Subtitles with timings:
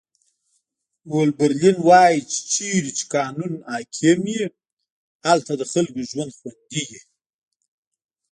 [1.11, 4.39] هولډرلین وایي چې چیرته چې قانون حاکم وي
[5.27, 7.01] هلته د خلکو ژوند خوندي وي.